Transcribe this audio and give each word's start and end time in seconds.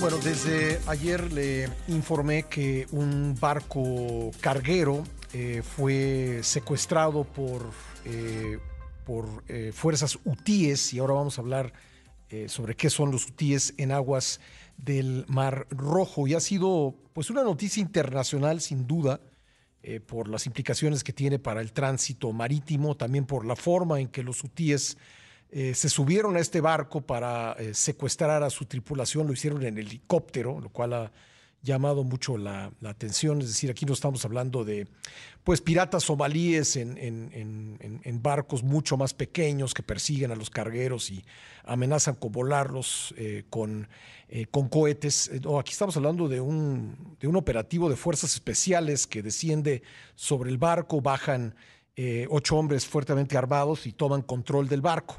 Bueno, 0.00 0.18
desde 0.18 0.80
ayer 0.88 1.32
le 1.32 1.68
informé 1.86 2.42
que 2.44 2.88
un 2.90 3.36
barco 3.38 4.32
carguero 4.40 5.04
eh, 5.32 5.62
fue 5.62 6.40
secuestrado 6.42 7.22
por, 7.22 7.70
eh, 8.04 8.58
por 9.06 9.44
eh, 9.46 9.70
fuerzas 9.72 10.18
hutíes 10.24 10.92
y 10.92 10.98
ahora 10.98 11.14
vamos 11.14 11.38
a 11.38 11.42
hablar 11.42 11.72
sobre 12.48 12.74
qué 12.76 12.90
son 12.90 13.10
los 13.10 13.26
hutíes 13.26 13.72
en 13.78 13.90
aguas 13.90 14.38
del 14.76 15.24
Mar 15.28 15.66
Rojo. 15.70 16.26
Y 16.26 16.34
ha 16.34 16.40
sido 16.40 16.94
pues 17.14 17.30
una 17.30 17.42
noticia 17.42 17.80
internacional 17.80 18.60
sin 18.60 18.86
duda 18.86 19.22
por 20.06 20.28
las 20.28 20.44
implicaciones 20.44 21.02
que 21.02 21.14
tiene 21.14 21.38
para 21.38 21.62
el 21.62 21.72
tránsito 21.72 22.30
marítimo, 22.32 22.98
también 22.98 23.24
por 23.24 23.46
la 23.46 23.56
forma 23.56 23.98
en 23.98 24.08
que 24.08 24.22
los 24.22 24.44
hutíes 24.44 24.98
eh, 25.50 25.74
se 25.74 25.88
subieron 25.88 26.36
a 26.36 26.40
este 26.40 26.60
barco 26.60 27.00
para 27.00 27.52
eh, 27.52 27.72
secuestrar 27.72 28.42
a 28.42 28.50
su 28.50 28.66
tripulación, 28.66 29.26
lo 29.26 29.32
hicieron 29.32 29.64
en 29.64 29.78
helicóptero, 29.78 30.60
lo 30.60 30.68
cual 30.68 30.92
ha 30.92 31.12
llamado 31.62 32.04
mucho 32.04 32.36
la, 32.36 32.70
atención. 32.84 33.40
Es 33.40 33.48
decir, 33.48 33.70
aquí 33.70 33.86
no 33.86 33.94
estamos 33.94 34.24
hablando 34.26 34.64
de 34.64 34.86
pues 35.44 35.62
piratas 35.62 36.04
somalíes 36.04 36.76
en, 36.76 36.98
en, 36.98 38.22
barcos 38.22 38.62
mucho 38.62 38.98
más 38.98 39.14
pequeños 39.14 39.72
que 39.72 39.82
persiguen 39.82 40.30
a 40.30 40.36
los 40.36 40.50
cargueros 40.50 41.10
y 41.10 41.24
amenazan 41.64 42.16
con 42.16 42.30
volarlos 42.30 43.14
eh, 43.16 43.44
con, 43.48 43.88
con 44.50 44.68
cohetes. 44.68 45.30
No, 45.42 45.58
aquí 45.58 45.72
estamos 45.72 45.96
hablando 45.96 46.28
de 46.28 46.40
un, 46.42 47.16
de 47.18 47.26
un 47.26 47.36
operativo 47.36 47.88
de 47.88 47.96
fuerzas 47.96 48.34
especiales 48.34 49.06
que 49.06 49.22
desciende 49.22 49.82
sobre 50.14 50.50
el 50.50 50.58
barco, 50.58 51.00
bajan 51.00 51.54
eh, 52.00 52.28
ocho 52.30 52.56
hombres 52.56 52.86
fuertemente 52.86 53.36
armados 53.36 53.84
y 53.84 53.92
toman 53.92 54.22
control 54.22 54.68
del 54.68 54.80
barco. 54.80 55.16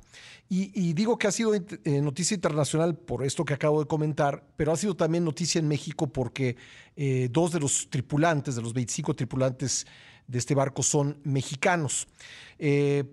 Y, 0.48 0.94
digo 0.94 1.18
que 1.18 1.28
ha 1.28 1.32
sido 1.32 1.54
eh, 1.54 2.02
noticia 2.02 2.36
internacional 2.36 2.96
por 2.96 3.26
esto 3.26 3.44
que 3.44 3.54
acabo 3.54 3.82
de 3.82 3.86
comentar, 3.86 4.46
pero 4.56 4.72
ha 4.72 4.78
sido 4.78 4.96
también 4.96 5.26
noticia 5.26 5.60
en 5.60 5.68
México 5.68 6.08
porque 6.08 6.56
eh, 6.96 7.28
dos 7.30 7.52
de 7.52 7.60
los 7.60 7.90
tripulantes, 7.90 8.56
de 8.56 8.62
los 8.62 8.72
25 8.74 9.14
tripulantes 9.14 9.86
de 10.26 10.40
este 10.40 10.56
barco, 10.56 10.82
son 10.82 11.20
mexicanos. 11.26 12.08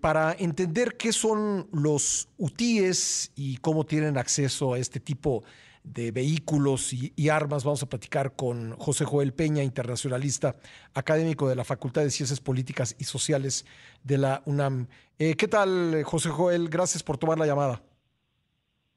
para 0.00 0.37
entender 0.39 0.97
qué 0.97 1.12
son 1.12 1.69
los 1.72 2.28
UTIES 2.39 3.33
y 3.34 3.56
cómo 3.56 3.84
tienen 3.84 4.17
acceso 4.17 4.75
a 4.75 4.78
este 4.78 5.00
tipo 5.00 5.42
de 5.42 5.66
de 5.86 6.10
vehículos 6.10 6.92
y, 6.92 7.28
armas. 7.28 7.64
Vamos 7.64 7.82
a 7.82 7.88
platicar 7.88 8.34
con 8.34 8.76
José 8.76 9.04
Joel 9.04 9.32
Peña, 9.32 9.62
internacionalista, 9.62 10.56
académico 10.94 11.48
de 11.48 11.56
la 11.56 11.64
Facultad 11.64 12.02
de 12.02 12.10
Ciencias 12.10 12.40
Políticas 12.40 12.96
y 12.98 13.04
Sociales 13.04 13.64
de 14.02 14.18
la 14.18 14.42
UNAM. 14.46 14.88
Eh, 15.18 15.34
¿Qué 15.36 15.48
tal, 15.48 16.02
José 16.04 16.28
Joel? 16.28 16.68
Gracias 16.68 17.02
por 17.02 17.18
tomar 17.18 17.38
la 17.38 17.46
llamada. 17.46 17.82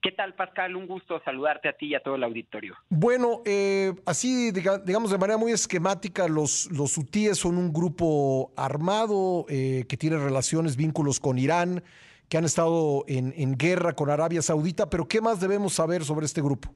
¿Qué 0.02 0.12
tal, 0.14 0.34
Pascal? 0.34 0.78
Un 0.78 0.88
gusto 0.88 1.22
saludarte 1.26 1.68
a 1.68 1.74
ti 1.74 1.88
y 1.88 1.96
a 1.96 2.02
todo 2.02 2.16
el 2.16 2.24
auditorio. 2.24 2.76
Bueno, 2.90 3.42
eh, 3.46 3.94
así, 4.06 4.52
digamos 4.52 5.12
de 5.12 5.18
manera 5.18 5.38
muy 5.38 5.52
esquemática, 5.52 6.28
los, 6.30 6.72
los 6.72 6.98
hutíes 6.98 7.38
son 7.38 7.58
un 7.58 7.74
grupo 7.74 8.54
armado 8.56 9.46
eh, 9.50 9.86
que 9.90 9.98
tiene 9.98 10.18
relaciones, 10.18 10.78
vínculos 10.78 11.20
con 11.20 11.38
Irán, 11.38 11.84
que 12.30 12.38
han 12.38 12.46
estado 12.46 13.04
en, 13.08 13.34
en 13.36 13.58
guerra 13.58 13.94
con 13.94 14.10
Arabia 14.10 14.42
Saudita, 14.42 14.90
pero 14.90 15.08
¿qué 15.08 15.20
más 15.20 15.40
debemos 15.40 15.74
saber 15.74 16.04
sobre 16.04 16.26
este 16.26 16.42
grupo? 16.42 16.74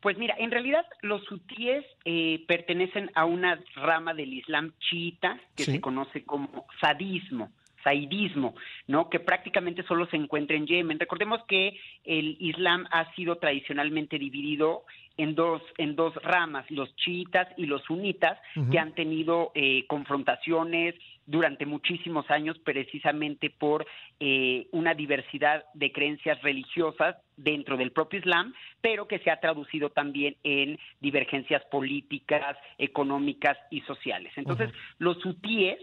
Pues 0.00 0.16
mira, 0.16 0.36
en 0.38 0.50
realidad 0.50 0.86
los 1.02 1.30
hutíes 1.30 1.84
eh, 2.04 2.44
pertenecen 2.46 3.10
a 3.14 3.24
una 3.24 3.60
rama 3.74 4.14
del 4.14 4.32
Islam 4.32 4.72
chiita 4.78 5.40
que 5.56 5.64
se 5.64 5.80
conoce 5.80 6.24
como 6.24 6.66
sadismo, 6.80 7.50
saidismo, 7.82 8.54
¿no? 8.86 9.10
Que 9.10 9.18
prácticamente 9.18 9.82
solo 9.82 10.06
se 10.06 10.16
encuentra 10.16 10.56
en 10.56 10.66
Yemen. 10.66 11.00
Recordemos 11.00 11.40
que 11.48 11.80
el 12.04 12.36
Islam 12.38 12.86
ha 12.92 13.12
sido 13.14 13.38
tradicionalmente 13.38 14.18
dividido 14.18 14.84
en 15.16 15.34
dos, 15.34 15.62
en 15.78 15.96
dos 15.96 16.14
ramas, 16.22 16.64
los 16.70 16.94
chiitas 16.94 17.48
y 17.56 17.66
los 17.66 17.82
sunitas, 17.82 18.38
que 18.70 18.78
han 18.78 18.94
tenido 18.94 19.50
eh, 19.56 19.84
confrontaciones 19.88 20.94
durante 21.28 21.66
muchísimos 21.66 22.28
años 22.30 22.58
precisamente 22.60 23.50
por 23.50 23.86
eh, 24.18 24.66
una 24.72 24.94
diversidad 24.94 25.62
de 25.74 25.92
creencias 25.92 26.40
religiosas 26.40 27.16
dentro 27.36 27.76
del 27.76 27.92
propio 27.92 28.18
Islam, 28.18 28.54
pero 28.80 29.06
que 29.06 29.18
se 29.18 29.30
ha 29.30 29.38
traducido 29.38 29.90
también 29.90 30.36
en 30.42 30.78
divergencias 31.00 31.62
políticas, 31.66 32.56
económicas 32.78 33.58
y 33.70 33.82
sociales. 33.82 34.32
Entonces, 34.36 34.70
los 34.98 35.24
hutíes 35.24 35.78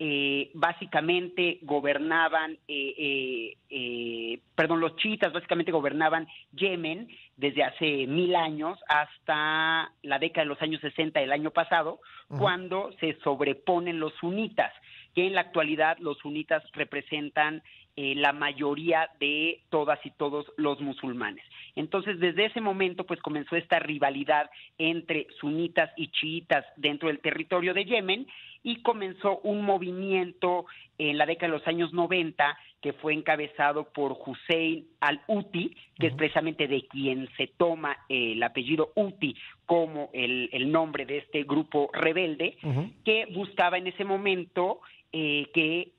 eh, 0.00 0.50
básicamente 0.54 1.58
gobernaban, 1.62 2.52
eh, 2.68 2.94
eh, 2.96 3.56
eh, 3.68 4.40
perdón, 4.54 4.80
los 4.80 4.94
chiitas 4.96 5.32
básicamente 5.32 5.72
gobernaban 5.72 6.28
Yemen 6.52 7.08
desde 7.36 7.64
hace 7.64 8.06
mil 8.06 8.36
años 8.36 8.78
hasta 8.88 9.92
la 10.02 10.18
década 10.20 10.44
de 10.44 10.50
los 10.50 10.62
años 10.62 10.80
60 10.82 11.18
del 11.18 11.32
año 11.32 11.50
pasado, 11.50 12.00
cuando 12.28 12.92
se 13.00 13.18
sobreponen 13.24 13.98
los 13.98 14.12
sunitas, 14.14 14.72
que 15.14 15.26
en 15.26 15.34
la 15.34 15.40
actualidad 15.40 15.98
los 15.98 16.18
sunitas 16.18 16.62
representan 16.72 17.62
la 17.96 18.32
mayoría 18.32 19.10
de 19.18 19.62
todas 19.70 19.98
y 20.06 20.10
todos 20.12 20.46
los 20.56 20.80
musulmanes. 20.80 21.44
Entonces, 21.74 22.20
desde 22.20 22.44
ese 22.44 22.60
momento, 22.60 23.04
pues 23.04 23.20
comenzó 23.20 23.56
esta 23.56 23.80
rivalidad 23.80 24.48
entre 24.78 25.26
sunitas 25.40 25.90
y 25.96 26.08
chiitas 26.08 26.64
dentro 26.76 27.08
del 27.08 27.18
territorio 27.18 27.74
de 27.74 27.84
Yemen 27.84 28.28
y 28.62 28.82
comenzó 28.82 29.38
un 29.38 29.62
movimiento 29.62 30.66
en 30.98 31.18
la 31.18 31.26
década 31.26 31.52
de 31.52 31.58
los 31.58 31.68
años 31.68 31.92
90 31.92 32.58
que 32.80 32.92
fue 32.92 33.12
encabezado 33.12 33.92
por 33.92 34.16
Hussein 34.24 34.86
al-Uti, 35.00 35.74
que 35.98 36.08
es 36.08 36.14
precisamente 36.14 36.68
de 36.68 36.86
quien 36.86 37.28
se 37.36 37.48
toma 37.48 37.96
el 38.08 38.42
apellido 38.42 38.92
Uti 38.94 39.34
como 39.66 40.10
el, 40.12 40.70
nombre 40.70 41.04
de 41.04 41.18
este 41.18 41.42
grupo 41.42 41.90
rebelde, 41.92 42.56
que 43.04 43.26
buscaba 43.34 43.78
en 43.78 43.88
ese 43.88 44.04
momento 44.04 44.80
eh, 45.12 45.46
que 45.54 45.92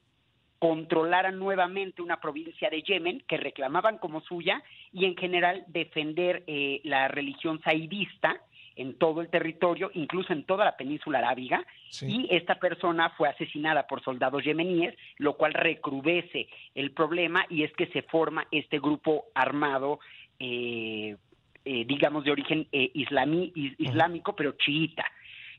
controlaran 0.60 1.40
nuevamente 1.40 2.02
una 2.02 2.20
provincia 2.20 2.70
de 2.70 2.82
Yemen 2.82 3.24
que 3.28 3.38
reclamaban 3.38 3.98
como 3.98 4.22
suya 4.22 4.62
y 4.92 5.06
en 5.06 5.16
general 5.16 5.64
defender 5.68 6.44
eh, 6.48 6.82
la 6.84 7.08
religión 7.08 7.62
saidista 7.62 8.42
en 8.80 8.98
todo 8.98 9.20
el 9.20 9.30
territorio, 9.30 9.92
incluso 9.94 10.32
en 10.32 10.46
toda 10.46 10.64
la 10.64 10.78
península 10.78 11.20
arábiga, 11.20 11.66
y 12.02 12.28
esta 12.32 12.56
persona 12.56 13.10
fue 13.18 13.28
asesinada 13.28 13.86
por 13.88 14.02
soldados 14.02 14.46
yemeníes, 14.46 14.96
lo 15.18 15.34
cual 15.34 15.54
recrudece 15.54 16.48
el 16.76 16.92
problema 16.92 17.46
y 17.50 17.64
es 17.64 17.74
que 17.74 17.88
se 17.88 18.04
forma 18.04 18.48
este 18.52 18.80
grupo 18.80 19.26
armado, 19.36 20.00
eh, 20.40 21.18
eh, 21.66 21.86
digamos, 21.86 22.24
de 22.24 22.32
origen 22.32 22.68
eh, 22.72 22.90
islámico, 22.94 24.34
pero 24.34 24.54
chiita. 24.54 25.06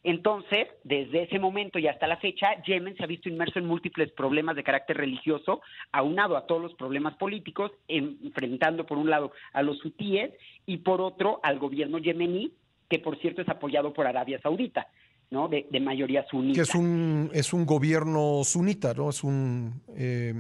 Entonces, 0.03 0.69
desde 0.83 1.25
ese 1.25 1.39
momento 1.39 1.79
y 1.79 1.87
hasta 1.87 2.07
la 2.07 2.17
fecha, 2.17 2.63
Yemen 2.63 2.97
se 2.97 3.05
ha 3.05 3.07
visto 3.07 3.29
inmerso 3.29 3.59
en 3.59 3.67
múltiples 3.67 4.11
problemas 4.13 4.57
de 4.57 4.65
carácter 4.65 4.97
religioso, 4.97 5.61
aunado 5.93 6.39
a 6.39 6.47
todos 6.47 6.63
los 6.63 6.75
problemas 6.75 7.17
políticos, 7.17 7.73
enfrentando 7.87 8.87
por 8.87 8.97
un 8.97 9.11
lado 9.11 9.33
a 9.53 9.63
los 9.63 9.85
hutíes 9.85 10.31
y 10.65 10.79
por 10.79 11.03
otro 11.03 11.39
al 11.43 11.59
gobierno 11.59 11.99
yemení, 11.99 12.51
que 12.91 12.99
por 12.99 13.19
cierto 13.21 13.41
es 13.41 13.49
apoyado 13.49 13.95
por 13.95 14.07
Arabia 14.07 14.39
Saudita. 14.43 14.89
¿no? 15.31 15.47
De, 15.47 15.65
mayoría 15.81 16.27
sunita. 16.29 16.57
Que 16.57 16.63
es 16.63 16.75
un, 16.75 17.31
es 17.33 17.53
un 17.53 17.65
gobierno 17.65 18.43
sunita, 18.43 18.95
¿no? 18.95 19.11
Es 19.11 19.23
un. 19.23 19.81
Eh, 19.97 20.35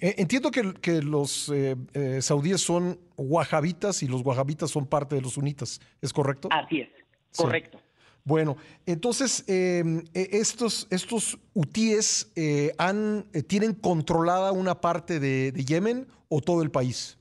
eh, 0.00 0.14
entiendo 0.18 0.52
que, 0.52 0.74
que 0.74 1.02
los 1.02 1.52
eh, 1.52 1.74
saudíes 2.20 2.60
son 2.60 3.00
wahabitas 3.16 4.00
y 4.04 4.06
los 4.06 4.22
wahabitas 4.22 4.70
son 4.70 4.86
parte 4.86 5.16
de 5.16 5.22
los 5.22 5.32
sunitas, 5.32 5.80
¿es 6.00 6.12
correcto? 6.12 6.48
Así 6.52 6.82
es, 6.82 6.88
correcto. 7.36 7.80
Bueno, 8.22 8.56
entonces, 8.86 9.44
estos, 10.14 10.86
estos 10.90 11.38
hutíes 11.54 12.32
han, 12.78 13.24
tienen 13.48 13.74
controlada 13.74 14.52
una 14.52 14.80
parte 14.80 15.18
de, 15.18 15.50
de 15.50 15.64
Yemen 15.64 16.06
o 16.28 16.40
todo 16.40 16.62
el 16.62 16.70
país? 16.70 17.18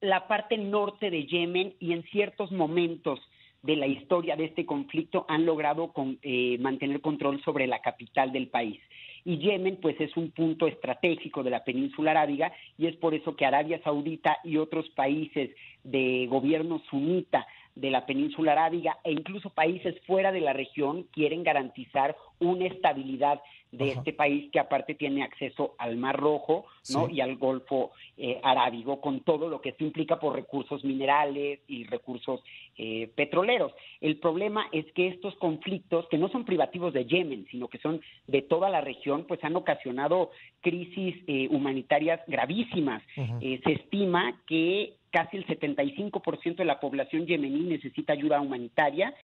La 0.00 0.28
parte 0.28 0.58
norte 0.58 1.10
de 1.10 1.26
Yemen 1.26 1.74
y 1.78 1.92
en 1.92 2.02
ciertos 2.04 2.52
momentos 2.52 3.20
de 3.62 3.76
la 3.76 3.86
historia 3.86 4.36
de 4.36 4.46
este 4.46 4.66
conflicto 4.66 5.24
han 5.28 5.46
logrado 5.46 5.92
con, 5.92 6.18
eh, 6.22 6.58
mantener 6.58 7.00
control 7.00 7.40
sobre 7.42 7.66
la 7.66 7.80
capital 7.80 8.32
del 8.32 8.48
país. 8.48 8.80
Y 9.24 9.38
Yemen, 9.38 9.76
pues, 9.76 10.00
es 10.00 10.16
un 10.16 10.32
punto 10.32 10.66
estratégico 10.66 11.44
de 11.44 11.50
la 11.50 11.62
península 11.62 12.10
arábiga 12.10 12.52
y 12.76 12.86
es 12.86 12.96
por 12.96 13.14
eso 13.14 13.36
que 13.36 13.46
Arabia 13.46 13.80
Saudita 13.84 14.38
y 14.42 14.56
otros 14.56 14.88
países 14.90 15.50
de 15.84 16.26
gobierno 16.28 16.82
sunita 16.90 17.46
de 17.76 17.90
la 17.90 18.04
península 18.04 18.52
arábiga 18.52 18.98
e 19.04 19.12
incluso 19.12 19.50
países 19.50 19.94
fuera 20.06 20.32
de 20.32 20.40
la 20.40 20.52
región 20.52 21.04
quieren 21.12 21.42
garantizar 21.42 22.16
una 22.40 22.66
estabilidad 22.66 23.40
de 23.72 23.92
este 23.92 24.12
país 24.12 24.50
que 24.52 24.60
aparte 24.60 24.94
tiene 24.94 25.22
acceso 25.22 25.74
al 25.78 25.96
Mar 25.96 26.16
Rojo 26.16 26.66
¿no? 26.92 27.08
y 27.08 27.22
al 27.22 27.36
Golfo 27.36 27.92
eh, 28.18 28.38
Arábigo 28.42 29.00
con 29.00 29.20
todo 29.20 29.48
lo 29.48 29.62
que 29.62 29.70
esto 29.70 29.82
implica 29.82 30.20
por 30.20 30.34
recursos 30.34 30.84
minerales 30.84 31.60
y 31.66 31.84
recursos 31.84 32.42
eh, 32.76 33.10
petroleros. 33.14 33.72
El 34.00 34.18
problema 34.18 34.66
es 34.72 34.84
que 34.92 35.08
estos 35.08 35.34
conflictos, 35.36 36.06
que 36.10 36.18
no 36.18 36.28
son 36.28 36.44
privativos 36.44 36.92
de 36.92 37.06
Yemen, 37.06 37.46
sino 37.50 37.68
que 37.68 37.78
son 37.78 38.02
de 38.26 38.42
toda 38.42 38.68
la 38.68 38.82
región, 38.82 39.24
pues 39.26 39.42
han 39.42 39.56
ocasionado 39.56 40.30
crisis 40.60 41.16
eh, 41.26 41.48
humanitarias 41.50 42.20
gravísimas. 42.26 43.02
se 43.40 43.72
estima 43.72 44.38
que 44.46 44.96
casi 45.12 45.36
el 45.36 45.46
75% 45.46 46.56
de 46.56 46.64
la 46.64 46.80
población 46.80 47.26
yemení 47.26 47.64
necesita 47.64 48.14
ayuda 48.14 48.40
humanitaria 48.40 49.14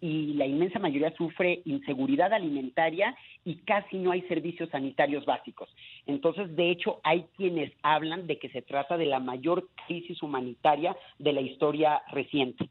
y 0.00 0.34
la 0.34 0.46
inmensa 0.46 0.78
mayoría 0.78 1.12
sufre 1.16 1.62
inseguridad 1.64 2.32
alimentaria 2.32 3.16
y 3.44 3.56
casi 3.56 3.96
no 3.96 4.12
hay 4.12 4.22
servicios 4.22 4.68
sanitarios 4.70 5.24
básicos. 5.24 5.68
Entonces, 6.06 6.54
de 6.54 6.70
hecho, 6.70 7.00
hay 7.02 7.26
quienes 7.36 7.72
hablan 7.82 8.26
de 8.26 8.38
que 8.38 8.50
se 8.50 8.62
trata 8.62 8.96
de 8.96 9.06
la 9.06 9.18
mayor 9.18 9.68
crisis 9.86 10.22
humanitaria 10.22 10.96
de 11.18 11.32
la 11.32 11.40
historia 11.40 12.02
reciente. 12.12 12.68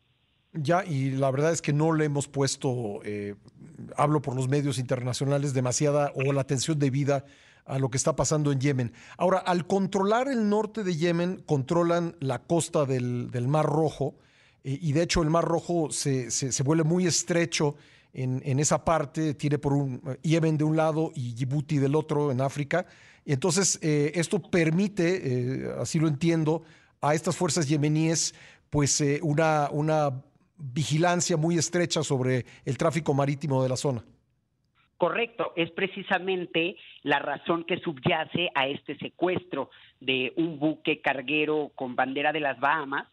Ya, 0.54 0.84
y 0.86 1.12
la 1.12 1.30
verdad 1.32 1.52
es 1.52 1.62
que 1.62 1.74
no 1.74 1.94
le 1.94 2.06
hemos 2.06 2.28
puesto, 2.28 3.02
eh, 3.04 3.36
hablo 3.96 4.22
por 4.22 4.36
los 4.36 4.48
medios 4.48 4.80
internacionales, 4.80 5.54
demasiada 5.54 6.12
o 6.16 6.34
la 6.34 6.42
atención 6.42 6.80
debida 6.80 7.26
a 7.70 7.78
lo 7.78 7.90
que 7.90 7.98
está 7.98 8.16
pasando 8.16 8.52
en 8.52 8.60
Yemen. 8.60 8.94
Ahora, 9.18 9.38
al 9.38 9.68
controlar 9.68 10.28
el 10.28 10.50
norte 10.50 10.84
de 10.84 10.98
Yemen, 10.98 11.44
controlan 11.46 12.16
la 12.20 12.40
costa 12.40 12.86
del, 12.86 13.30
Mar 13.48 13.66
Rojo, 13.66 14.16
eh, 14.64 14.78
y 14.82 14.92
de 14.92 15.04
hecho 15.04 15.22
el 15.22 15.30
Mar 15.30 15.46
Rojo 15.46 15.92
se, 15.92 16.32
se, 16.32 16.64
vuelve 16.64 16.84
muy 16.84 17.06
estrecho 17.06 17.76
en, 18.12 18.60
esa 18.60 18.84
parte, 18.84 19.36
tiene 19.36 19.60
por 19.60 19.74
un 19.74 20.02
eh, 20.08 20.18
Yemen 20.24 20.58
de 20.58 20.64
un 20.64 20.76
lado 20.76 21.12
y 21.14 21.34
Djibouti 21.34 21.78
del 21.78 21.96
otro 21.96 22.32
en 22.32 22.42
África. 22.42 22.88
Y 23.24 23.34
entonces, 23.34 23.78
eh, 23.82 24.12
esto 24.16 24.42
permite, 24.42 25.72
así 25.80 26.00
lo 26.00 26.08
entiendo, 26.08 26.64
a 27.02 27.14
estas 27.14 27.38
fuerzas 27.38 27.68
yemeníes, 27.68 28.34
pues 28.72 29.04
una, 29.22 29.70
una 29.72 30.24
vigilancia 30.58 31.38
muy 31.38 31.58
estrecha 31.58 32.04
sobre 32.04 32.46
el 32.66 32.78
tráfico 32.78 33.14
marítimo 33.14 33.62
de 33.62 33.70
la 33.70 33.78
zona. 33.78 34.04
Correcto, 35.00 35.54
es 35.56 35.72
precisamente 35.72 36.76
la 37.04 37.20
razón 37.20 37.64
que 37.64 37.80
subyace 37.80 38.50
a 38.54 38.68
este 38.68 38.98
secuestro 38.98 39.70
de 40.02 40.34
un 40.36 40.60
buque 40.60 41.00
carguero 41.00 41.72
con 41.74 41.96
bandera 41.96 42.34
de 42.34 42.42
las 42.42 42.60
Bahamas, 42.60 43.08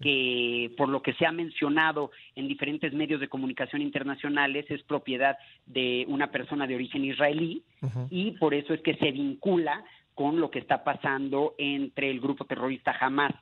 que 0.00 0.72
por 0.76 0.88
lo 0.88 1.00
que 1.00 1.12
se 1.12 1.26
ha 1.26 1.30
mencionado 1.30 2.10
en 2.34 2.48
diferentes 2.48 2.92
medios 2.92 3.20
de 3.20 3.28
comunicación 3.28 3.82
internacionales 3.82 4.66
es 4.68 4.82
propiedad 4.82 5.38
de 5.64 6.04
una 6.08 6.32
persona 6.32 6.66
de 6.66 6.74
origen 6.74 7.04
israelí 7.04 7.62
y 8.10 8.32
por 8.32 8.52
eso 8.52 8.74
es 8.74 8.80
que 8.80 8.96
se 8.96 9.12
vincula 9.12 9.84
con 10.16 10.40
lo 10.40 10.50
que 10.50 10.58
está 10.58 10.82
pasando 10.82 11.54
entre 11.56 12.10
el 12.10 12.18
grupo 12.18 12.46
terrorista 12.46 12.96
Hamas 13.00 13.32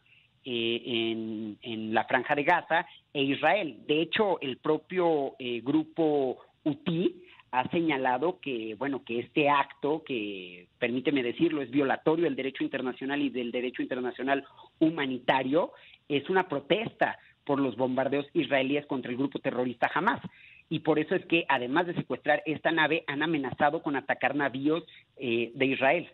eh, 0.44 1.56
en, 1.62 1.94
la 1.94 2.04
franja 2.04 2.34
de 2.34 2.44
Gaza 2.44 2.86
e 3.14 3.22
Israel. 3.22 3.78
De 3.86 4.02
hecho, 4.02 4.38
el 4.42 4.58
propio 4.58 5.34
eh, 5.38 5.62
grupo 5.64 6.42
UTI 6.62 7.22
ha 7.56 7.70
señalado 7.70 8.38
que, 8.40 8.74
bueno, 8.78 9.02
que 9.02 9.18
este 9.20 9.48
acto, 9.48 10.02
que 10.04 10.68
permíteme 10.78 11.22
decirlo, 11.22 11.62
es 11.62 11.70
violatorio 11.70 12.26
del 12.26 12.36
derecho 12.36 12.62
internacional 12.62 13.22
y 13.22 13.30
del 13.30 13.50
derecho 13.50 13.80
internacional 13.80 14.44
humanitario, 14.78 15.72
es 16.06 16.28
una 16.28 16.48
protesta 16.48 17.18
por 17.44 17.58
los 17.58 17.74
bombardeos 17.76 18.26
israelíes 18.34 18.84
contra 18.84 19.10
el 19.10 19.16
grupo 19.16 19.38
terrorista 19.38 19.90
Hamas. 19.94 20.20
Y 20.68 20.80
por 20.80 20.98
eso 20.98 21.14
es 21.14 21.24
que, 21.26 21.46
además 21.48 21.86
de 21.86 21.94
secuestrar 21.94 22.42
esta 22.44 22.72
nave, 22.72 23.04
han 23.06 23.22
amenazado 23.22 23.82
con 23.82 23.96
atacar 23.96 24.34
navíos 24.34 24.84
eh, 25.16 25.50
de 25.54 25.66
Israel. 25.66 26.10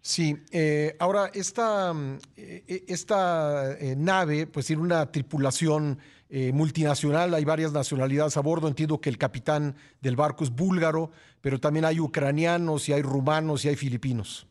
Sí, 0.00 0.36
eh, 0.52 0.94
ahora 1.00 1.30
esta, 1.34 1.92
mm, 1.92 2.18
eh, 2.36 2.84
esta 2.86 3.76
nave 3.96 4.46
pues 4.46 4.66
tiene 4.66 4.82
una 4.82 5.10
tripulación 5.10 5.98
eh, 6.30 6.52
multinacional, 6.52 7.34
hay 7.34 7.44
varias 7.44 7.72
nacionalidades 7.72 8.36
a 8.36 8.40
bordo. 8.40 8.68
Entiendo 8.68 9.00
que 9.00 9.10
el 9.10 9.18
capitán 9.18 9.76
del 10.00 10.16
barco 10.16 10.44
es 10.44 10.50
búlgaro, 10.50 11.10
pero 11.40 11.60
también 11.60 11.84
hay 11.84 12.00
ucranianos 12.00 12.88
y 12.88 12.92
hay 12.92 13.02
rumanos 13.02 13.64
y 13.64 13.68
hay 13.68 13.76
filipinos. 13.76 14.46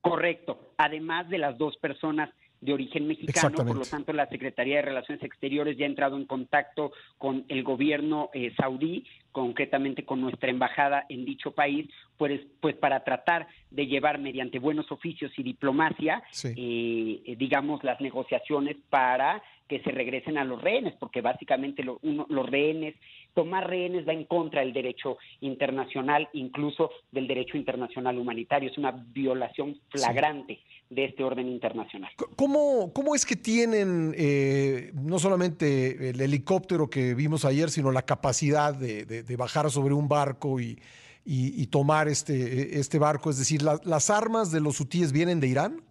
Correcto. 0.00 0.72
Además 0.78 1.28
de 1.28 1.38
las 1.38 1.58
dos 1.58 1.76
personas 1.78 2.30
de 2.60 2.72
origen 2.72 3.06
mexicano, 3.06 3.54
por 3.54 3.76
lo 3.76 3.84
tanto 3.84 4.12
la 4.12 4.26
Secretaría 4.28 4.76
de 4.76 4.82
Relaciones 4.82 5.22
Exteriores 5.22 5.76
ya 5.76 5.84
ha 5.84 5.88
entrado 5.88 6.16
en 6.16 6.24
contacto 6.24 6.92
con 7.18 7.44
el 7.48 7.62
gobierno 7.62 8.30
eh, 8.32 8.52
saudí, 8.56 9.04
concretamente 9.30 10.04
con 10.04 10.20
nuestra 10.20 10.50
embajada 10.50 11.04
en 11.08 11.24
dicho 11.24 11.52
país, 11.52 11.88
pues, 12.16 12.40
pues 12.60 12.74
para 12.76 13.04
tratar 13.04 13.46
de 13.70 13.86
llevar 13.86 14.18
mediante 14.18 14.58
buenos 14.58 14.90
oficios 14.90 15.30
y 15.36 15.42
diplomacia, 15.42 16.22
eh, 16.44 17.36
digamos, 17.38 17.84
las 17.84 18.00
negociaciones 18.00 18.76
para 18.88 19.42
que 19.68 19.80
se 19.82 19.90
regresen 19.90 20.38
a 20.38 20.44
los 20.44 20.60
rehenes, 20.62 20.94
porque 20.98 21.20
básicamente 21.20 21.82
los 21.82 22.46
rehenes, 22.50 22.94
tomar 23.34 23.68
rehenes 23.68 24.06
va 24.06 24.12
en 24.12 24.24
contra 24.24 24.60
del 24.60 24.72
derecho 24.72 25.18
internacional, 25.40 26.28
incluso 26.32 26.90
del 27.10 27.26
derecho 27.26 27.56
internacional 27.56 28.18
humanitario. 28.18 28.70
Es 28.70 28.78
una 28.78 28.92
violación 28.92 29.80
flagrante 29.88 30.60
de 30.88 31.06
este 31.06 31.24
orden 31.24 31.48
internacional. 31.48 32.10
¿Cómo, 32.36 32.92
cómo 32.92 33.14
es 33.14 33.26
que 33.26 33.34
tienen 33.34 34.14
eh, 34.16 34.92
no 34.94 35.18
solamente 35.18 36.10
el 36.10 36.20
helicóptero 36.20 36.88
que 36.88 37.14
vimos 37.14 37.44
ayer, 37.44 37.70
sino 37.70 37.90
la 37.90 38.02
capacidad 38.02 38.72
de, 38.72 39.36
bajar 39.36 39.70
sobre 39.70 39.94
un 39.94 40.08
barco 40.08 40.60
y, 40.60 40.78
y, 41.24 41.66
tomar 41.66 42.06
este, 42.06 42.78
este 42.78 43.00
barco? 43.00 43.30
Es 43.30 43.38
decir, 43.38 43.62
¿las 43.62 44.10
armas 44.10 44.52
de 44.52 44.60
los 44.60 44.80
hutíes 44.80 45.12
vienen 45.12 45.40
de 45.40 45.48
Irán? 45.48 45.82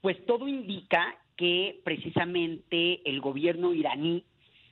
Pues 0.00 0.16
todo 0.26 0.48
indica 0.48 1.16
que 1.36 1.80
precisamente 1.84 3.08
el 3.08 3.20
gobierno 3.20 3.74
iraní, 3.74 4.24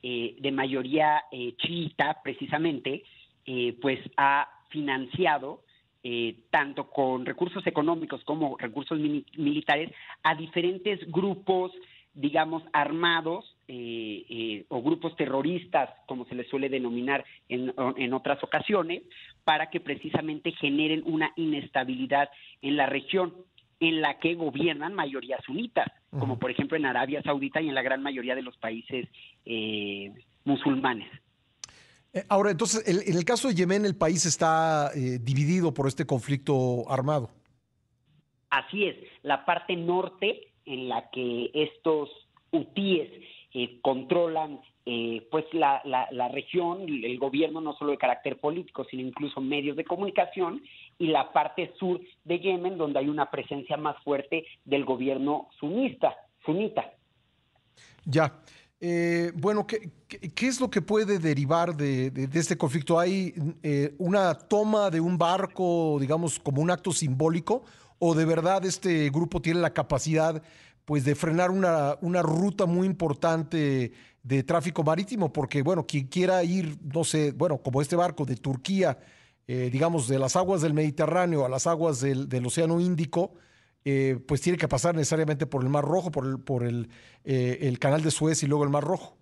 eh, 0.03 0.37
de 0.39 0.53
mayoría 0.53 1.25
eh, 1.33 1.55
chiita, 1.57 2.21
precisamente, 2.23 3.05
eh, 3.47 3.77
pues 3.81 4.01
ha 4.17 4.49
financiado 4.69 5.63
tanto 6.51 6.91
con 6.91 7.25
recursos 7.25 7.67
económicos 7.67 8.23
como 8.25 8.59
recursos 8.59 8.99
militares 8.99 9.91
a 10.23 10.35
diferentes 10.35 11.01
grupos, 11.11 11.73
digamos, 12.13 12.63
armados 12.75 13.57
o 14.69 14.83
grupos 14.83 15.17
terroristas, 15.17 15.89
como 16.07 16.27
se 16.27 16.35
les 16.35 16.47
suele 16.49 16.69
denominar 16.69 17.25
en, 17.49 17.73
en, 17.97 18.13
otras 18.13 18.45
ocasiones, 18.45 19.03
para 19.45 19.71
que 19.71 19.81
precisamente 19.81 20.53
generen 20.53 21.03
una 21.07 21.33
inestabilidad 21.37 22.29
en 22.61 22.77
la 22.77 22.85
región 22.85 23.33
en 23.81 24.01
la 24.01 24.19
que 24.19 24.35
gobiernan 24.35 24.95
mayorías 24.95 25.43
sunitas, 25.45 25.87
como 26.11 26.39
por 26.39 26.51
ejemplo 26.51 26.77
en 26.77 26.87
Arabia 26.87 27.23
Saudita 27.23 27.61
y 27.61 27.69
en 27.69 27.75
la 27.75 27.83
gran 27.83 28.03
mayoría 28.03 28.35
de 28.35 28.43
los 28.43 28.57
países 28.57 29.09
eh, 29.45 30.13
musulmanes. 30.45 31.09
Eh, 32.13 32.25
ahora, 32.29 32.53
entonces, 32.53 32.87
en 32.87 33.17
el 33.17 33.25
caso 33.25 33.49
de 33.49 33.55
Yemen, 33.55 33.85
el 33.85 33.97
país 33.97 34.25
está 34.25 34.91
eh, 34.95 35.19
dividido 35.21 35.75
por 35.75 35.89
este 35.89 36.07
conflicto 36.07 36.89
armado. 36.89 37.31
Así 38.51 38.85
es, 38.85 38.97
la 39.23 39.45
parte 39.45 39.75
norte 39.75 40.53
en 40.65 40.89
la 40.89 41.11
que 41.11 41.51
estos 41.53 42.11
hutíes 42.53 43.11
controlan 43.83 44.61
eh, 44.87 45.27
pues 45.31 45.47
la, 45.53 45.81
la, 45.85 46.29
región, 46.29 46.83
el 46.83 47.19
gobierno 47.19 47.63
no 47.63 47.73
solo 47.73 47.93
de 47.93 47.97
carácter 47.97 48.39
político, 48.39 48.85
sino 48.85 49.03
incluso 49.03 49.41
medios 49.41 49.79
de 49.79 49.85
comunicación, 49.85 50.63
y 50.99 51.09
la 51.09 51.33
parte 51.33 51.73
sur 51.79 52.01
de 52.25 52.39
Yemen, 52.39 52.79
donde 52.79 52.99
hay 52.99 53.09
una 53.09 53.31
presencia 53.31 53.77
más 53.77 53.97
fuerte 54.03 54.45
del 54.65 54.85
gobierno 54.85 55.49
sunista, 55.59 56.15
sunita. 56.45 56.93
Ya. 58.05 58.41
Eh, 58.81 59.33
bueno, 59.35 59.67
¿qué, 59.67 59.91
¿qué, 60.09 60.47
es 60.47 60.61
lo 60.61 60.69
que 60.69 60.83
puede 60.83 61.19
derivar 61.19 61.75
de, 61.75 62.11
de, 62.11 62.39
este 62.39 62.59
conflicto? 62.59 62.99
¿Hay 62.99 63.33
eh, 63.63 63.95
una 63.99 64.35
toma 64.35 64.91
de 64.91 65.01
un 65.01 65.17
barco, 65.17 65.97
digamos, 65.99 66.39
como 66.39 66.61
un 66.61 66.71
acto 66.71 66.93
simbólico? 66.93 67.65
¿O 67.99 68.15
de 68.15 68.27
verdad 68.27 68.65
este 68.67 69.09
grupo 69.09 69.41
tiene 69.41 69.61
la 69.61 69.73
capacidad 69.73 70.43
pues, 70.85 71.05
de 71.05 71.15
frenar 71.15 71.51
una, 71.51 71.97
una 72.03 72.21
ruta 72.21 72.67
muy 72.67 72.87
importante 72.87 73.93
de 74.23 74.43
tráfico 74.43 74.83
marítimo, 74.83 75.33
porque, 75.33 75.63
bueno, 75.63 75.87
quien 75.87 76.07
quiera 76.07 76.43
ir, 76.43 76.77
no 76.83 77.05
sé, 77.05 77.33
bueno, 77.33 77.59
como 77.59 77.81
este 77.81 77.95
barco 77.95 78.25
de 78.25 78.37
Turquía, 78.37 78.99
eh, 79.47 79.69
digamos, 79.71 80.09
de 80.09 80.19
las 80.19 80.37
aguas 80.37 80.63
del 80.63 80.73
Mediterráneo 80.73 81.45
a 81.45 81.49
las 81.49 81.67
aguas 81.67 82.01
del, 82.01 82.47
Océano 82.47 82.81
Índico, 82.81 83.35
eh, 83.85 84.19
pues 84.27 84.41
tiene 84.41 84.59
que 84.59 84.69
pasar 84.69 84.95
necesariamente 84.95 85.47
por 85.47 85.63
el 85.63 85.69
Mar 85.69 85.85
Rojo, 85.85 86.11
por 86.11 86.27
el, 86.27 86.39
por 86.39 86.65
el, 86.65 86.89
eh, 87.25 87.59
el 87.63 87.79
canal 87.79 88.03
de 88.03 88.11
Suez 88.11 88.43
y 88.43 88.47
luego 88.47 88.65
el 88.65 88.71
Mar 88.71 88.85
Rojo. 88.85 89.19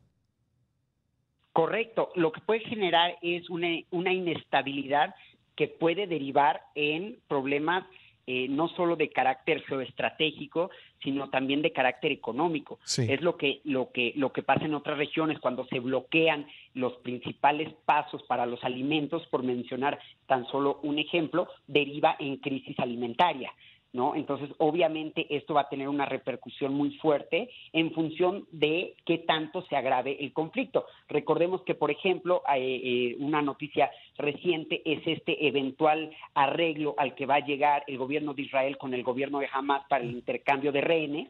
Correcto. 1.52 2.10
Lo 2.14 2.32
que 2.32 2.40
puede 2.40 2.60
generar 2.60 3.16
es 3.20 3.50
una, 3.50 3.68
una 3.90 4.12
inestabilidad 4.12 5.14
que 5.56 5.68
puede 5.68 6.06
derivar 6.06 6.62
en 6.74 7.18
problemas 7.28 7.84
eh, 8.26 8.46
no 8.48 8.68
solo 8.68 8.96
de 8.96 9.10
carácter 9.10 9.62
geoestratégico, 9.62 10.70
sino 11.02 11.28
también 11.30 11.62
de 11.62 11.72
carácter 11.72 12.12
económico. 12.12 12.78
Es 12.96 13.20
lo 13.20 13.36
que, 13.36 13.60
lo, 13.64 13.90
que, 13.90 14.12
lo 14.16 14.32
que 14.32 14.42
pasa 14.42 14.64
en 14.64 14.74
otras 14.74 14.98
regiones 14.98 15.40
cuando 15.40 15.66
se 15.66 15.80
bloquean 15.80 16.46
los 16.74 16.92
principales 16.98 17.72
pasos 17.84 18.22
para 18.24 18.46
los 18.46 18.62
alimentos, 18.62 19.26
por 19.26 19.42
mencionar 19.42 19.98
tan 20.26 20.46
solo 20.46 20.78
un 20.82 20.98
ejemplo, 20.98 21.48
deriva 21.66 22.16
en 22.18 22.36
crisis 22.36 22.78
alimentaria. 22.78 23.52
¿No? 23.92 24.14
Entonces, 24.14 24.50
obviamente, 24.58 25.26
esto 25.30 25.54
va 25.54 25.62
a 25.62 25.68
tener 25.68 25.88
una 25.88 26.06
repercusión 26.06 26.74
muy 26.74 26.96
fuerte 26.98 27.50
en 27.72 27.92
función 27.92 28.46
de 28.50 28.94
qué 29.04 29.18
tanto 29.18 29.62
se 29.66 29.76
agrave 29.76 30.16
el 30.20 30.32
conflicto. 30.32 30.86
Recordemos 31.08 31.62
que, 31.62 31.74
por 31.74 31.90
ejemplo, 31.90 32.42
eh, 32.54 32.80
eh, 32.82 33.16
una 33.18 33.42
noticia 33.42 33.90
reciente 34.16 34.82
es 34.84 35.06
este 35.06 35.46
eventual 35.46 36.10
arreglo 36.34 36.94
al 36.96 37.14
que 37.14 37.26
va 37.26 37.36
a 37.36 37.46
llegar 37.46 37.84
el 37.86 37.98
gobierno 37.98 38.34
de 38.34 38.42
Israel 38.42 38.78
con 38.78 38.94
el 38.94 39.02
gobierno 39.02 39.40
de 39.40 39.48
Hamas 39.52 39.82
para 39.88 40.04
el 40.04 40.12
intercambio 40.12 40.72
de 40.72 40.80
rehenes, 40.80 41.28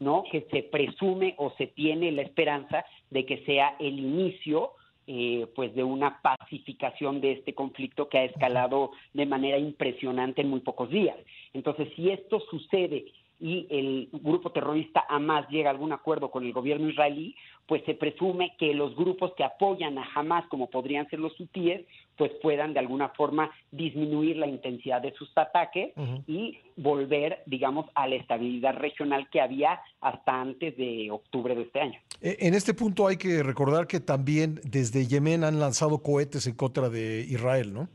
¿no? 0.00 0.24
Que 0.30 0.42
se 0.50 0.62
presume 0.62 1.34
o 1.38 1.50
se 1.58 1.66
tiene 1.68 2.12
la 2.12 2.22
esperanza 2.22 2.84
de 3.10 3.26
que 3.26 3.44
sea 3.44 3.76
el 3.78 3.98
inicio 3.98 4.72
eh, 5.06 5.46
pues 5.54 5.74
de 5.74 5.84
una 5.84 6.20
pacificación 6.22 7.20
de 7.20 7.32
este 7.32 7.54
conflicto 7.54 8.08
que 8.08 8.18
ha 8.18 8.24
escalado 8.24 8.92
de 9.12 9.26
manera 9.26 9.58
impresionante 9.58 10.42
en 10.42 10.48
muy 10.48 10.60
pocos 10.60 10.90
días. 10.90 11.16
Entonces, 11.52 11.88
si 11.94 12.10
esto 12.10 12.40
sucede 12.50 13.04
y 13.40 13.66
el 13.70 14.08
grupo 14.12 14.50
terrorista 14.52 15.04
Hamas 15.08 15.48
llega 15.48 15.70
a 15.70 15.72
algún 15.72 15.92
acuerdo 15.92 16.30
con 16.30 16.44
el 16.44 16.52
gobierno 16.52 16.88
israelí, 16.88 17.34
pues 17.66 17.82
se 17.84 17.94
presume 17.94 18.54
que 18.58 18.74
los 18.74 18.94
grupos 18.94 19.32
que 19.36 19.44
apoyan 19.44 19.98
a 19.98 20.06
Hamas, 20.14 20.46
como 20.48 20.68
podrían 20.68 21.08
ser 21.08 21.18
los 21.18 21.38
hutíes, 21.40 21.86
pues 22.16 22.30
puedan 22.42 22.74
de 22.74 22.80
alguna 22.80 23.08
forma 23.10 23.50
disminuir 23.70 24.36
la 24.36 24.46
intensidad 24.46 25.00
de 25.00 25.12
sus 25.14 25.30
ataques 25.36 25.92
y 26.26 26.58
volver, 26.76 27.42
digamos, 27.46 27.86
a 27.94 28.06
la 28.06 28.16
estabilidad 28.16 28.74
regional 28.76 29.28
que 29.30 29.40
había 29.40 29.80
hasta 30.00 30.40
antes 30.40 30.76
de 30.76 31.10
octubre 31.10 31.54
de 31.54 31.62
este 31.62 31.80
año. 31.80 31.98
E, 32.20 32.36
en 32.40 32.54
este 32.54 32.74
punto 32.74 33.06
hay 33.06 33.16
que 33.16 33.42
recordar 33.42 33.86
que 33.86 34.00
también 34.00 34.60
desde 34.64 35.06
Yemen 35.06 35.44
han 35.44 35.58
lanzado 35.58 36.02
cohetes 36.02 36.46
en 36.46 36.54
contra 36.54 36.88
de 36.88 37.26
Israel, 37.28 37.72
¿no? 37.72 37.88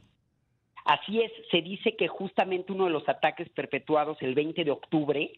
Así 0.89 1.21
es, 1.21 1.31
se 1.51 1.61
dice 1.61 1.95
que 1.95 2.07
justamente 2.07 2.71
uno 2.71 2.85
de 2.85 2.89
los 2.89 3.07
ataques 3.07 3.47
perpetuados 3.49 4.17
el 4.21 4.33
20 4.33 4.63
de 4.63 4.71
octubre 4.71 5.31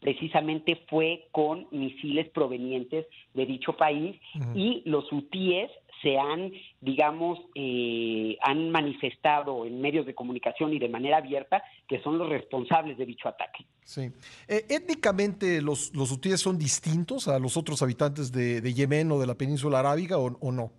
precisamente 0.00 0.74
fue 0.90 1.28
con 1.30 1.68
misiles 1.70 2.28
provenientes 2.30 3.06
de 3.32 3.46
dicho 3.46 3.76
país 3.76 4.20
y 4.56 4.82
los 4.86 5.12
hutíes 5.12 5.70
se 6.02 6.18
han, 6.18 6.50
digamos, 6.80 7.38
eh, 7.54 8.36
han 8.42 8.70
manifestado 8.70 9.66
en 9.66 9.80
medios 9.80 10.04
de 10.04 10.16
comunicación 10.16 10.72
y 10.72 10.80
de 10.80 10.88
manera 10.88 11.18
abierta 11.18 11.62
que 11.86 12.02
son 12.02 12.18
los 12.18 12.28
responsables 12.28 12.98
de 12.98 13.06
dicho 13.06 13.28
ataque. 13.28 13.66
Sí. 13.84 14.10
Eh, 14.48 14.66
étnicamente, 14.68 15.62
los, 15.62 15.94
los 15.94 16.10
hutíes 16.10 16.40
son 16.40 16.58
distintos 16.58 17.28
a 17.28 17.38
los 17.38 17.56
otros 17.56 17.82
habitantes 17.82 18.32
de, 18.32 18.74
Yemen 18.74 19.12
o 19.12 19.20
de 19.20 19.28
la 19.28 19.36
península 19.36 19.78
arábiga 19.78 20.18
o 20.18 20.50
no? 20.50 20.72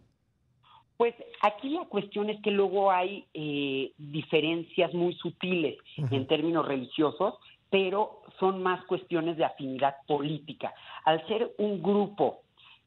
Pues 1.00 1.16
aquí 1.40 1.70
la 1.70 1.86
cuestión 1.86 2.30
es 2.30 2.42
que 2.42 2.52
luego 2.52 2.92
hay 2.92 3.26
eh, 3.34 3.94
diferencias 3.98 4.94
muy 4.94 5.14
sutiles 5.14 5.78
en 5.96 6.28
términos 6.28 6.68
religiosos, 6.68 7.36
pero 7.70 8.24
son 8.38 8.62
más 8.62 8.84
cuestiones 8.84 9.38
de 9.38 9.46
afinidad 9.46 9.96
política. 10.06 10.74
Al 11.06 11.26
ser 11.26 11.54
un 11.58 11.82
grupo 11.82 12.42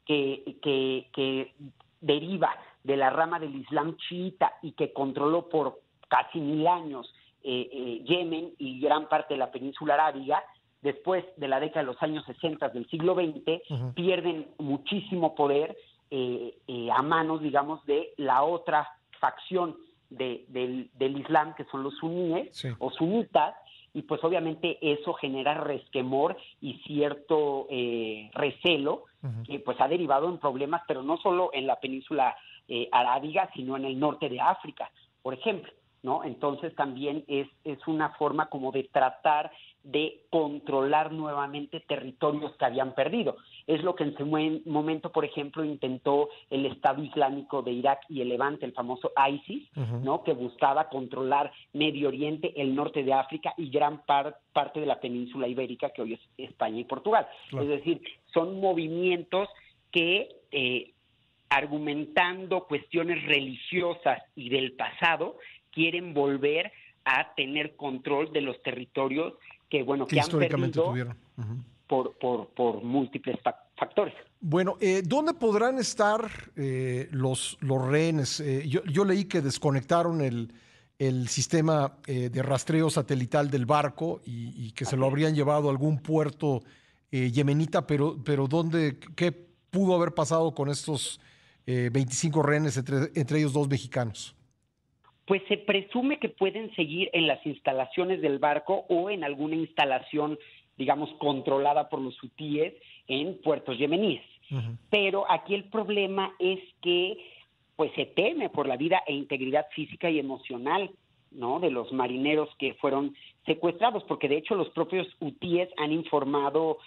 que, 0.05 0.59
que, 0.63 1.55
deriva 2.03 2.55
de 2.85 2.99
la 2.99 3.09
rama 3.09 3.41
del 3.41 3.55
Islam 3.55 3.97
chiita 3.97 4.59
y 4.61 4.73
que 4.73 4.93
controló 4.93 5.49
por 5.49 5.81
casi 6.09 6.39
mil 6.39 6.67
años 6.67 7.11
eh, 7.43 7.71
eh, 7.73 8.05
Yemen 8.05 8.53
y 8.59 8.79
gran 8.79 9.09
parte 9.09 9.33
de 9.33 9.39
la 9.39 9.51
península 9.51 9.95
arábiga, 9.95 10.45
después 10.83 11.25
de 11.39 11.49
la 11.49 11.61
década 11.61 11.81
de 11.81 11.87
los 11.87 12.03
años 12.03 12.27
60 12.27 12.69
del 12.69 12.87
siglo 12.91 13.15
XX, 13.15 13.95
pierden 13.95 14.49
muchísimo 14.59 15.35
poder 15.35 15.75
eh, 16.15 16.59
eh, 16.69 16.91
a 16.95 17.01
manos, 17.01 17.41
digamos, 17.41 17.83
de 17.87 18.13
la 18.19 18.43
otra 18.43 18.87
facción 19.19 19.79
del, 20.11 20.91
Islam, 21.01 21.55
que 21.55 21.65
son 21.65 21.83
los 21.83 21.97
suníes 21.97 22.51
o 22.79 22.91
sunitas, 22.91 23.55
y 23.95 24.03
pues 24.03 24.23
obviamente 24.23 24.77
eso 24.83 25.15
genera 25.15 25.55
resquemor 25.55 26.37
y 26.61 26.75
cierto 26.87 27.67
eh, 27.71 28.31
recelo 28.35 29.05
que 29.47 29.61
pues 29.61 29.81
ha 29.81 29.89
derivado 29.89 30.29
en 30.29 30.37
problemas, 30.37 30.83
pero 30.87 31.03
no 31.03 31.17
solo 31.17 31.49
en 31.55 31.67
la 31.67 31.81
península 31.81 32.37
arábiga, 32.91 33.49
sino 33.55 33.79
en 33.79 33.87
el 33.87 33.99
norte 33.99 34.29
de 34.29 34.39
África, 34.39 34.91
por 35.23 35.33
ejemplo. 35.33 35.73
¿no? 36.03 36.25
Entonces 36.25 36.75
también 36.75 37.25
es, 37.27 37.49
es 37.65 37.79
una 37.87 38.11
forma 38.11 38.51
como 38.51 38.71
de 38.71 38.85
tratar 38.85 39.51
de 39.83 40.25
controlar 40.31 41.13
nuevamente 41.13 41.81
territorios 41.81 42.55
que 42.57 42.65
habían 42.67 42.95
perdido. 42.95 43.37
Es 43.67 43.83
lo 43.83 43.95
que 43.95 44.05
en 44.05 44.17
su 44.17 44.27
momento, 44.27 45.13
por 45.13 45.25
ejemplo, 45.25 45.65
intentó 45.65 46.29
el 46.51 46.67
Estado 46.67 47.03
Islámico 47.03 47.63
de 47.63 47.73
Irak 47.73 48.01
y 48.09 48.21
el 48.21 48.29
Levante, 48.29 48.67
el 48.67 48.73
famoso 48.73 49.13
ISIS, 49.31 49.69
¿no? 50.03 50.23
que 50.23 50.33
buscaba 50.33 50.89
controlar 50.89 51.53
Medio 51.73 52.09
Oriente, 52.09 52.53
el 52.61 52.75
norte 52.75 53.05
de 53.05 53.13
África 53.13 53.55
y 53.57 53.71
gran 53.71 54.03
parte 54.05 54.81
de 54.81 54.87
la 54.87 55.01
península 55.01 55.49
ibérica, 55.49 55.91
que 55.91 56.03
hoy 56.03 56.15
es 56.15 56.21
España 56.37 56.81
y 56.81 56.85
Portugal. 56.85 57.27
Es 57.53 57.69
decir, 57.69 58.01
son 58.33 58.61
movimientos 58.61 59.49
que 59.91 60.29
eh, 60.51 60.93
argumentando 61.53 62.67
cuestiones 62.67 63.23
religiosas 63.27 64.23
y 64.35 64.49
del 64.49 64.73
pasado, 64.73 65.37
quieren 65.71 66.15
volver 66.15 66.73
a 67.05 67.35
tener 67.35 67.77
control 67.77 68.33
de 68.33 68.41
los 68.41 68.63
territorios 68.63 69.35
que, 69.69 69.83
bueno, 69.83 70.07
que, 70.07 70.21
han 70.21 70.31
perdido 70.31 70.95
por, 71.87 72.17
por, 72.19 72.49
por, 72.49 72.83
múltiples 72.83 73.39
factores. 73.77 74.15
Bueno, 74.41 74.77
eh, 74.81 75.03
¿dónde 75.05 75.35
podrán 75.35 75.79
estar 75.79 76.29
eh, 76.57 77.09
los, 77.11 77.59
los 77.61 77.87
rehenes? 77.87 78.41
Eh, 78.41 78.69
yo, 78.69 78.83
yo, 78.85 79.05
leí 79.05 79.25
que 79.27 79.41
desconectaron 79.41 80.21
el, 80.21 80.53
el 80.99 81.29
sistema 81.29 81.99
de 82.07 82.43
rastreo 82.43 82.91
satelital 82.91 83.51
del 83.51 83.67
barco 83.67 84.21
y, 84.25 84.73
que 84.73 84.85
se 84.85 84.97
lo 84.97 85.07
habrían 85.07 85.35
llevado 85.35 85.69
a 85.69 85.71
algún 85.71 85.99
puerto 85.99 86.63
yemenita, 87.11 87.87
pero, 87.87 88.17
pero 88.25 88.47
¿dónde, 88.47 88.99
qué 89.17 89.33
pudo 89.33 89.95
haber 89.95 90.15
pasado 90.15 90.55
con 90.55 90.71
estos 90.71 91.21
25 91.67 92.43
rehenes, 92.43 92.77
entre, 92.77 93.11
entre 93.15 93.39
ellos 93.39 93.53
dos 93.53 93.69
mexicanos? 93.69 94.35
pues 95.27 95.43
se 95.49 95.57
presume 95.57 96.19
que 96.19 96.29
pueden 96.29 96.75
seguir 96.75 97.09
en 97.13 97.27
las 97.27 97.45
instalaciones 97.47 98.21
del 98.21 98.39
barco 98.39 98.85
o 98.89 99.09
en 99.09 99.25
alguna 99.25 99.57
instalación, 99.57 100.39
digamos, 100.77 101.11
controlada 101.19 101.89
por 101.89 102.01
los 102.01 102.21
hutíes 102.23 102.75
en 103.09 103.41
puertos 103.43 103.79
yemeníes. 103.79 104.23
Pero 104.91 105.25
aquí 105.31 105.55
el 105.55 105.65
problema 105.65 106.35
es 106.39 106.61
que 106.83 107.17
pues 107.75 107.91
se 107.95 108.05
teme 108.05 108.51
por 108.51 108.69
la 108.69 108.77
vida 108.77 109.03
e 109.07 109.15
integridad 109.15 109.67
física 109.75 110.11
y 110.11 110.19
emocional 110.19 110.91
¿no? 111.31 111.59
de 111.59 111.71
los 111.71 111.91
marineros 111.93 112.51
que 112.59 112.75
fueron 112.75 113.17
secuestrados, 113.47 114.05
porque 114.05 114.29
de 114.29 114.37
hecho 114.37 114.55
los 114.55 114.69
propios 114.71 115.09
hutíes 115.21 115.69
han 115.79 115.91
informado 115.91 116.79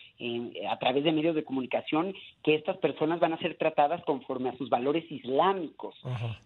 a 0.69 0.77
través 0.77 1.03
de 1.03 1.11
medios 1.11 1.35
de 1.35 1.43
comunicación 1.43 2.13
que 2.43 2.55
estas 2.55 2.77
personas 2.77 3.19
van 3.19 3.33
a 3.33 3.39
ser 3.39 3.57
tratadas 3.57 4.03
conforme 4.05 4.49
a 4.49 4.57
sus 4.57 4.69
valores 4.69 5.09
islámicos 5.11 5.95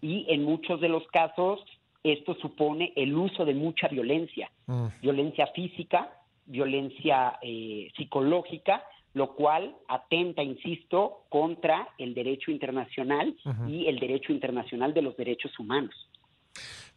y 0.00 0.26
en 0.28 0.42
muchos 0.42 0.80
de 0.80 0.88
los 0.88 1.06
casos 1.08 1.60
esto 2.02 2.34
supone 2.36 2.92
el 2.96 3.14
uso 3.14 3.44
de 3.44 3.54
mucha 3.54 3.86
violencia, 3.88 4.50
mm. 4.66 4.86
violencia 5.02 5.46
física, 5.48 6.10
violencia 6.50 7.38
eh, 7.42 7.90
psicológica, 7.96 8.82
lo 9.14 9.34
cual 9.34 9.76
atenta, 9.88 10.42
insisto, 10.42 11.24
contra 11.28 11.88
el 11.98 12.14
derecho 12.14 12.50
internacional 12.50 13.36
y 13.66 13.86
el 13.86 13.98
derecho 13.98 14.32
internacional 14.32 14.94
de 14.94 15.02
los 15.02 15.16
derechos 15.16 15.58
humanos. 15.58 15.94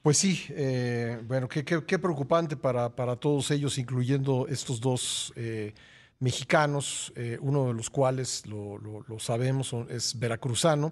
Pues 0.02 0.18
sí, 0.18 0.44
eh, 0.50 1.20
bueno, 1.26 1.48
qué, 1.48 1.64
qué, 1.64 2.00
preocupante 2.00 2.58
para, 2.58 2.96
para, 2.96 3.16
todos 3.16 3.50
ellos, 3.52 3.78
incluyendo 3.78 4.48
estos 4.48 4.80
dos 4.82 5.34
eh, 5.36 5.74
mexicanos, 6.20 7.14
uno 7.40 7.68
de 7.68 7.74
los 7.74 7.90
cuales, 7.90 8.46
lo, 8.46 8.78
lo 8.78 9.20
sabemos, 9.20 9.74
es 9.90 10.20
veracruzano. 10.20 10.92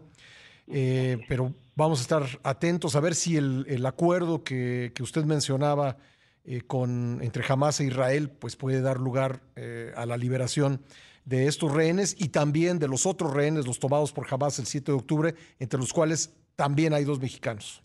Pero 0.66 1.54
vamos 1.76 2.00
a 2.00 2.02
estar 2.04 2.24
atentos 2.44 2.96
a 2.96 3.00
ver 3.00 3.16
si 3.16 3.38
el, 3.38 3.86
acuerdo 3.86 4.44
que, 4.44 4.94
usted 5.00 5.24
mencionaba 5.24 5.98
eh, 6.44 6.62
con, 6.62 7.22
entre 7.22 7.44
Hamas 7.48 7.80
e 7.80 7.86
Israel 7.86 8.30
pues 8.30 8.56
puede 8.56 8.82
dar 8.82 9.00
lugar 9.00 9.42
eh, 9.56 9.92
a 9.96 10.06
la 10.06 10.18
liberación 10.18 10.82
de 11.26 11.48
estos 11.48 11.72
rehenes 11.72 12.16
y 12.20 12.30
también 12.30 12.80
de 12.80 12.88
los 12.88 13.06
otros 13.06 13.34
rehenes, 13.34 13.68
los 13.68 13.80
tomados 13.80 14.12
por 14.12 14.26
Hamas 14.32 14.58
el 14.60 14.66
7 14.66 14.92
de 14.92 14.98
octubre, 14.98 15.36
entre 15.60 15.80
los 15.80 15.94
cuales 15.94 16.36
también 16.56 16.94
hay 16.94 17.04
dos 17.04 17.20
mexicanos. 17.20 17.84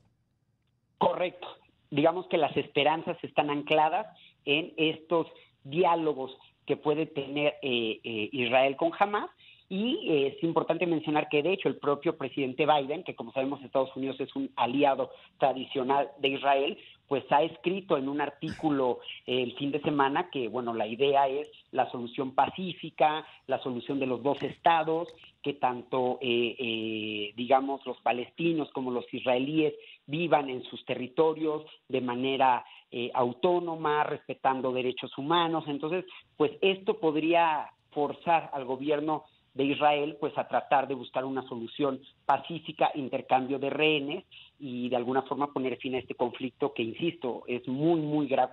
Correcto. 0.98 1.46
Digamos 1.90 2.26
que 2.28 2.38
las 2.38 2.56
esperanzas 2.56 3.16
están 3.22 3.50
ancladas 3.50 4.06
en 4.44 4.72
estos 4.76 5.26
diálogos 5.64 6.36
que 6.64 6.76
puede 6.76 7.06
tener 7.06 7.54
Israel 7.62 8.76
con 8.76 8.90
Hamas 8.98 9.30
Y 9.68 10.08
eh, 10.08 10.26
es 10.28 10.42
importante 10.44 10.86
mencionar 10.86 11.28
que, 11.28 11.42
de 11.42 11.52
hecho, 11.52 11.68
el 11.68 11.76
propio 11.76 12.16
presidente 12.16 12.66
Biden, 12.66 13.02
que 13.02 13.16
como 13.16 13.32
sabemos 13.32 13.62
Estados 13.62 13.94
Unidos 13.96 14.20
es 14.20 14.34
un 14.36 14.50
aliado 14.54 15.10
tradicional 15.38 16.08
de 16.18 16.28
Israel, 16.28 16.78
pues 17.08 17.25
ha 17.30 17.42
escrito 17.42 17.96
en 17.96 18.08
un 18.08 18.20
artículo 18.20 19.00
eh, 19.26 19.42
el 19.42 19.54
fin 19.56 19.70
de 19.70 19.80
semana 19.80 20.30
que, 20.30 20.48
bueno, 20.48 20.75
la 20.75 20.86
idea 20.86 21.28
es 21.28 21.48
la 21.72 21.90
solución 21.90 22.34
pacífica, 22.34 23.26
la 23.46 23.62
solución 23.62 23.98
de 23.98 24.06
los 24.06 24.22
dos 24.22 24.42
estados, 24.42 25.08
que 25.42 25.54
tanto, 25.54 26.18
eh, 26.20 27.32
digamos, 27.36 27.84
los 27.86 28.00
palestinos 28.00 28.70
como 28.72 28.90
los 28.90 29.12
israelíes 29.12 29.75
vivan 30.06 30.50
en 30.50 30.62
sus 30.64 30.84
territorios 30.84 31.64
de 31.88 32.00
manera 32.00 32.64
autónoma, 33.12 34.04
respetando 34.04 34.72
derechos 34.72 35.16
humanos. 35.18 35.64
Entonces, 35.66 36.04
pues 36.36 36.52
esto 36.62 36.98
podría 36.98 37.70
forzar 37.90 38.50
al 38.52 38.64
gobierno 38.64 39.25
de 39.56 39.64
Israel 39.64 40.16
pues 40.20 40.36
a 40.36 40.46
tratar 40.46 40.86
de 40.86 40.94
buscar 40.94 41.25
una 41.25 41.42
solución 41.48 42.00
pacífica, 42.26 42.90
intercambio 42.94 43.58
de 43.58 43.70
rehenes 43.70 44.25
y 44.58 44.88
de 44.88 44.96
alguna 44.96 45.22
forma 45.22 45.52
poner 45.52 45.78
fin 45.78 45.94
a 45.94 45.98
este 45.98 46.14
conflicto 46.14 46.72
que, 46.75 46.82
insisto, 46.82 47.42
es 47.46 47.66
muy, 47.66 48.00
muy 48.00 48.28
grave. 48.28 48.52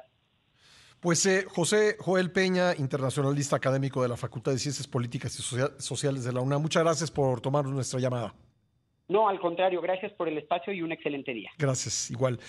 Pues 1.01 1.25
eh, 1.25 1.45
José 1.49 1.97
Joel 1.99 2.31
Peña, 2.31 2.73
internacionalista 2.77 3.57
académico 3.57 4.01
de 4.01 4.07
la 4.07 4.15
Facultad 4.15 4.53
de 4.53 4.59
Ciencias 4.59 4.87
Políticas 4.87 5.37
y 5.37 5.81
Sociales 5.81 6.23
de 6.23 6.31
la 6.31 6.39
UNAM, 6.39 6.61
muchas 6.61 6.83
gracias 6.83 7.11
por 7.11 7.41
tomar 7.41 7.65
nuestra 7.65 7.99
llamada. 7.99 8.33
No, 9.09 9.27
al 9.27 9.39
contrario, 9.41 9.81
gracias 9.81 10.13
por 10.13 10.29
el 10.29 10.37
espacio 10.37 10.71
y 10.71 10.81
un 10.81 10.93
excelente 10.93 11.33
día. 11.33 11.51
Gracias, 11.57 12.09
igual. 12.09 12.39